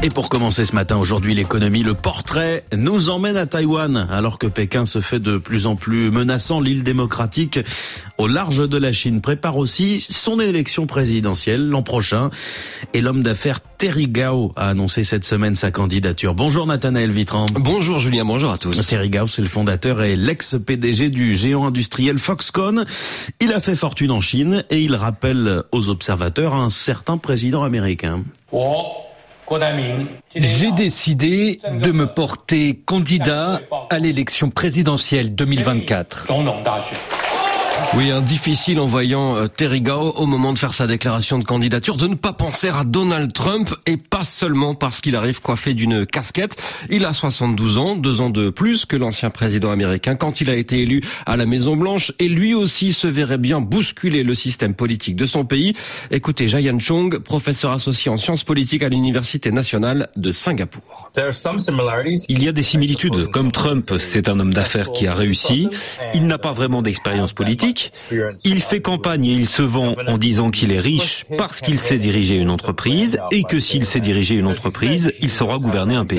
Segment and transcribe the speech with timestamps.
[0.00, 4.46] Et pour commencer ce matin, aujourd'hui, l'économie, le portrait nous emmène à Taïwan, alors que
[4.46, 6.60] Pékin se fait de plus en plus menaçant.
[6.60, 7.58] L'île démocratique
[8.16, 12.30] au large de la Chine prépare aussi son élection présidentielle l'an prochain.
[12.94, 16.32] Et l'homme d'affaires Terry Gao a annoncé cette semaine sa candidature.
[16.32, 17.46] Bonjour Nathanaël Vitran.
[17.54, 18.86] Bonjour Julien, bonjour à tous.
[18.86, 22.84] Terry Gao, c'est le fondateur et l'ex-PDG du géant industriel Foxconn.
[23.40, 28.22] Il a fait fortune en Chine et il rappelle aux observateurs un certain président américain.
[30.34, 36.26] J'ai décidé de me porter candidat à l'élection présidentielle 2024.
[37.96, 41.44] Oui, un difficile en voyant euh, Terry Gao au moment de faire sa déclaration de
[41.44, 45.74] candidature de ne pas penser à Donald Trump et pas seulement parce qu'il arrive coiffé
[45.74, 46.60] d'une casquette.
[46.90, 50.54] Il a 72 ans, deux ans de plus que l'ancien président américain quand il a
[50.54, 54.74] été élu à la Maison Blanche et lui aussi se verrait bien bousculer le système
[54.74, 55.74] politique de son pays.
[56.10, 61.10] Écoutez Jayan Chong, professeur associé en sciences politiques à l'Université nationale de Singapour.
[62.28, 63.28] Il y a des similitudes.
[63.28, 65.68] Comme Trump, c'est un homme d'affaires qui a réussi.
[66.14, 67.67] Il n'a pas vraiment d'expérience politique.
[68.44, 71.98] Il fait campagne et il se vend en disant qu'il est riche parce qu'il sait
[71.98, 76.18] diriger une entreprise et que s'il sait diriger une entreprise, il saura gouverner un pays.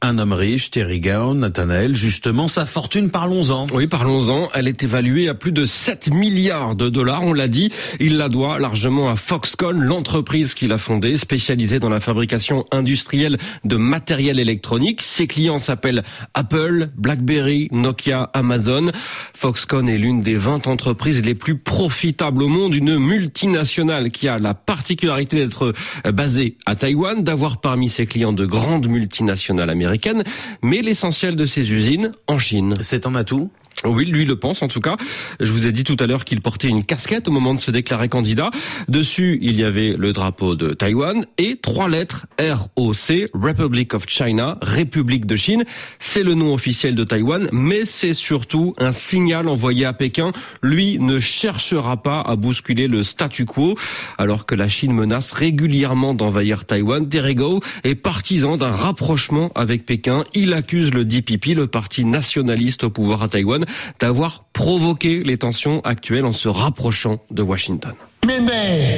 [0.00, 3.66] Un homme riche, Terry Gao, Nathanaël, justement, sa fortune, parlons-en.
[3.72, 4.48] Oui, parlons-en.
[4.54, 7.72] Elle est évaluée à plus de 7 milliards de dollars, on l'a dit.
[8.00, 13.36] Il la doit largement à Foxconn, l'entreprise qu'il a fondée, spécialisée dans la fabrication industrielle
[13.64, 15.02] de matériel électronique.
[15.02, 16.02] Ses clients s'appellent
[16.34, 18.90] Apple, BlackBerry, Nokia, Amazon.
[19.34, 24.38] Foxconn est l'une des 20 entreprises les plus profitables au monde, une multinationale qui a
[24.38, 25.74] la particularité d'être
[26.12, 30.22] basée à Taïwan, d'avoir parmi ses clients de grandes multinationales américaines,
[30.62, 32.74] mais l'essentiel de ses usines en Chine.
[32.80, 33.50] C'est un atout
[33.84, 34.96] oui, lui le pense en tout cas.
[35.40, 37.70] Je vous ai dit tout à l'heure qu'il portait une casquette au moment de se
[37.70, 38.50] déclarer candidat.
[38.88, 44.58] Dessus, il y avait le drapeau de Taïwan et trois lettres ROC, Republic of China,
[44.62, 45.64] République de Chine.
[45.98, 50.32] C'est le nom officiel de Taïwan, mais c'est surtout un signal envoyé à Pékin.
[50.62, 53.76] Lui ne cherchera pas à bousculer le statu quo,
[54.18, 57.08] alors que la Chine menace régulièrement d'envahir Taïwan.
[57.08, 60.24] Terego est partisan d'un rapprochement avec Pékin.
[60.34, 63.64] Il accuse le DPP, le parti nationaliste au pouvoir à Taïwan,
[64.00, 67.94] d'avoir provoqué les tensions actuelles en se rapprochant de Washington.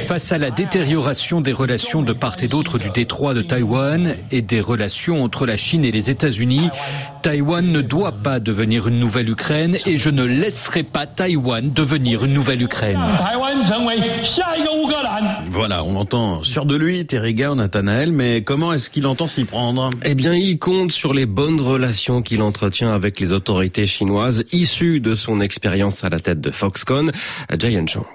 [0.07, 4.41] Face à la détérioration des relations de part et d'autre du détroit de Taïwan et
[4.41, 6.69] des relations entre la Chine et les États-Unis,
[7.21, 12.25] Taïwan ne doit pas devenir une nouvelle Ukraine et je ne laisserai pas Taïwan devenir
[12.25, 12.99] une nouvelle Ukraine.
[15.49, 19.45] Voilà, on entend sur de lui, Terry Gao, Nathanaël, mais comment est-ce qu'il entend s'y
[19.45, 19.91] prendre?
[20.03, 24.99] Eh bien, il compte sur les bonnes relations qu'il entretient avec les autorités chinoises issues
[24.99, 27.11] de son expérience à la tête de Foxconn,
[27.57, 28.05] Jian Chong.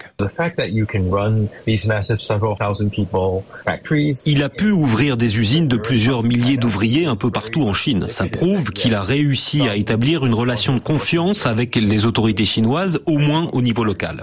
[4.27, 8.07] Il a pu ouvrir des usines de plusieurs milliers d'ouvriers un peu partout en Chine.
[8.09, 13.01] Ça prouve qu'il a réussi à établir une relation de confiance avec les autorités chinoises,
[13.07, 14.23] au moins au niveau local.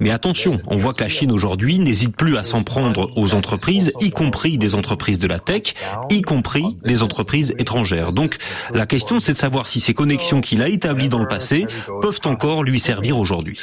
[0.00, 3.92] Mais attention, on voit que la Chine aujourd'hui n'hésite plus à s'en prendre aux entreprises,
[4.00, 5.74] y compris des entreprises de la tech,
[6.10, 8.12] y compris les entreprises étrangères.
[8.12, 8.38] Donc
[8.72, 11.66] la question c'est de savoir si ces connexions qu'il a établies dans le passé
[12.00, 13.58] peuvent encore lui servir aujourd'hui.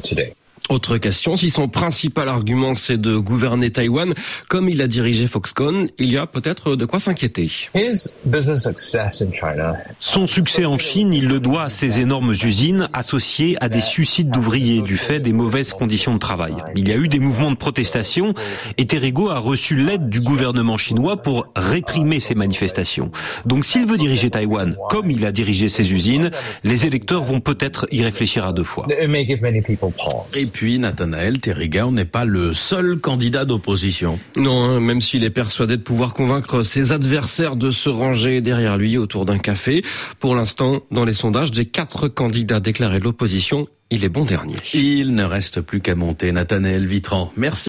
[0.00, 0.34] today.
[0.68, 4.12] Autre question, si son principal argument c'est de gouverner Taïwan,
[4.48, 7.50] comme il a dirigé Foxconn, il y a peut-être de quoi s'inquiéter.
[9.98, 14.30] Son succès en Chine, il le doit à ses énormes usines associées à des suicides
[14.30, 16.54] d'ouvriers du fait des mauvaises conditions de travail.
[16.76, 18.34] Il y a eu des mouvements de protestation
[18.76, 23.10] et Terrigo a reçu l'aide du gouvernement chinois pour réprimer ces manifestations.
[23.46, 26.30] Donc s'il veut diriger Taïwan comme il a dirigé ses usines,
[26.62, 28.86] les électeurs vont peut-être y réfléchir à deux fois.
[30.36, 34.18] Et puis, Nathanaël Terrigao n'est pas le seul candidat d'opposition.
[34.36, 38.76] Non, hein, même s'il est persuadé de pouvoir convaincre ses adversaires de se ranger derrière
[38.76, 39.82] lui autour d'un café.
[40.18, 44.56] Pour l'instant, dans les sondages, des quatre candidats déclarés de l'opposition, il est bon dernier.
[44.74, 46.30] Il ne reste plus qu'à monter.
[46.32, 47.32] Nathanaël Vitran.
[47.36, 47.66] Merci.